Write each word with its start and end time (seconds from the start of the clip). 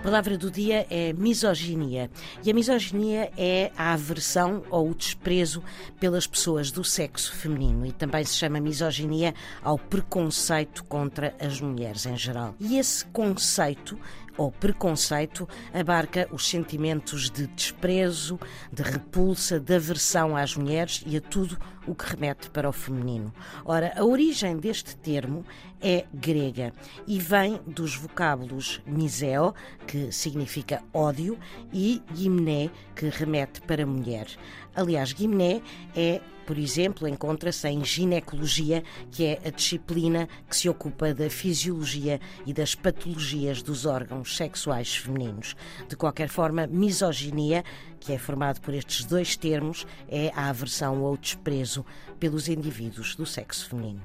palavra 0.00 0.36
do 0.38 0.50
dia 0.50 0.86
é 0.90 1.12
misoginia. 1.12 2.10
E 2.44 2.50
a 2.50 2.54
misoginia 2.54 3.30
é 3.36 3.70
a 3.76 3.92
aversão 3.92 4.62
ou 4.70 4.90
o 4.90 4.94
desprezo 4.94 5.62
pelas 5.98 6.26
pessoas 6.26 6.70
do 6.70 6.84
sexo 6.84 7.34
feminino. 7.34 7.86
E 7.86 7.92
também 7.92 8.24
se 8.24 8.34
chama 8.34 8.60
misoginia 8.60 9.34
ao 9.62 9.78
preconceito 9.78 10.84
contra 10.84 11.34
as 11.40 11.60
mulheres 11.60 12.06
em 12.06 12.16
geral. 12.16 12.54
E 12.60 12.78
esse 12.78 13.04
conceito 13.06 13.98
ou 14.38 14.50
preconceito 14.50 15.46
abarca 15.74 16.26
os 16.32 16.48
sentimentos 16.48 17.28
de 17.28 17.46
desprezo, 17.48 18.38
de 18.72 18.82
repulsa, 18.82 19.60
de 19.60 19.74
aversão 19.74 20.36
às 20.36 20.56
mulheres 20.56 21.02
e 21.04 21.16
a 21.16 21.20
tudo 21.20 21.58
o 21.86 21.94
que 21.94 22.06
remete 22.06 22.48
para 22.50 22.68
o 22.68 22.72
feminino. 22.72 23.32
Ora, 23.64 23.92
a 23.96 24.04
origem 24.04 24.56
deste 24.56 24.96
termo 24.96 25.44
é 25.80 26.06
grega 26.14 26.72
e 27.06 27.18
vem 27.18 27.60
dos 27.66 27.96
vocábulos 27.96 28.80
miseo, 28.86 29.54
que 29.86 30.12
significa 30.12 30.82
ódio, 30.92 31.38
e 31.72 32.02
gimné, 32.14 32.70
que 32.94 33.08
remete 33.08 33.60
para 33.62 33.86
mulher. 33.86 34.26
Aliás, 34.74 35.10
gimné 35.10 35.60
é 35.96 36.20
por 36.48 36.56
exemplo, 36.56 37.06
encontra-se 37.06 37.68
em 37.68 37.84
ginecologia, 37.84 38.82
que 39.10 39.26
é 39.26 39.38
a 39.44 39.50
disciplina 39.50 40.26
que 40.48 40.56
se 40.56 40.66
ocupa 40.66 41.12
da 41.12 41.28
fisiologia 41.28 42.18
e 42.46 42.54
das 42.54 42.74
patologias 42.74 43.60
dos 43.60 43.84
órgãos 44.28 44.36
sexuais 44.36 44.96
femininos. 44.96 45.56
De 45.88 45.96
qualquer 45.96 46.28
forma, 46.28 46.66
misoginia, 46.66 47.64
que 47.98 48.12
é 48.12 48.18
formado 48.18 48.60
por 48.60 48.74
estes 48.74 49.04
dois 49.04 49.36
termos, 49.36 49.86
é 50.08 50.30
a 50.34 50.48
aversão 50.48 51.02
ou 51.02 51.16
desprezo 51.16 51.84
pelos 52.20 52.48
indivíduos 52.48 53.16
do 53.16 53.24
sexo 53.24 53.68
feminino. 53.68 54.02